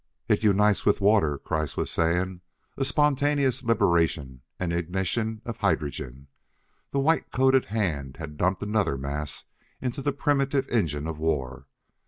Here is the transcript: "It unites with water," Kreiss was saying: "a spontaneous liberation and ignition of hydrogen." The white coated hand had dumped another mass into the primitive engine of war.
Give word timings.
"It 0.27 0.41
unites 0.43 0.83
with 0.83 0.99
water," 0.99 1.37
Kreiss 1.37 1.77
was 1.77 1.91
saying: 1.91 2.41
"a 2.75 2.83
spontaneous 2.83 3.61
liberation 3.61 4.41
and 4.59 4.73
ignition 4.73 5.43
of 5.45 5.57
hydrogen." 5.57 6.25
The 6.89 6.97
white 6.97 7.29
coated 7.31 7.65
hand 7.65 8.17
had 8.17 8.35
dumped 8.35 8.63
another 8.63 8.97
mass 8.97 9.45
into 9.79 10.01
the 10.01 10.11
primitive 10.11 10.67
engine 10.69 11.05
of 11.07 11.19
war. 11.19 11.67